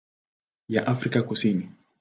[0.67, 1.69] ya Afrika Kusini.